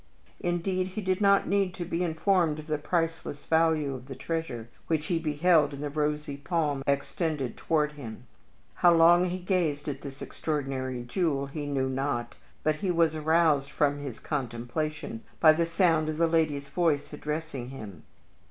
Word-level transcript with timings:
Indeed, 0.39 0.87
he 0.87 1.01
did 1.01 1.21
not 1.21 1.47
need 1.47 1.75
to 1.75 1.85
be 1.85 2.03
informed 2.03 2.57
of 2.57 2.65
the 2.65 2.79
priceless 2.79 3.45
value 3.45 3.93
of 3.93 4.07
the 4.07 4.15
treasure, 4.15 4.67
which 4.87 5.05
he 5.05 5.19
beheld 5.19 5.75
in 5.75 5.81
the 5.81 5.91
rosy 5.91 6.37
palm 6.37 6.81
extended 6.87 7.55
toward 7.55 7.91
him. 7.91 8.25
How 8.73 8.95
long 8.95 9.25
he 9.25 9.37
gazed 9.37 9.87
at 9.87 10.01
this 10.01 10.23
extraordinary 10.23 11.03
jewel 11.03 11.45
he 11.45 11.67
knew 11.67 11.87
not, 11.87 12.33
but 12.63 12.77
he 12.77 12.89
was 12.89 13.13
aroused 13.13 13.69
from 13.69 13.99
his 13.99 14.19
contemplation 14.19 15.21
by 15.39 15.53
the 15.53 15.67
sound 15.67 16.09
of 16.09 16.17
the 16.17 16.25
lady's 16.25 16.67
voice 16.67 17.13
addressing 17.13 17.69
him. 17.69 18.01